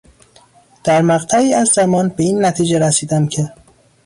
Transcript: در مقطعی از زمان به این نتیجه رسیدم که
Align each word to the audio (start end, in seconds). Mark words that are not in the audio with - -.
در 0.83 1.01
مقطعی 1.01 1.53
از 1.53 1.67
زمان 1.67 2.09
به 2.09 2.23
این 2.23 2.45
نتیجه 2.45 2.79
رسیدم 2.79 3.27
که 3.27 3.53